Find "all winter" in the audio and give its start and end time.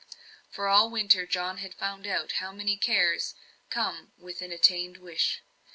0.67-1.27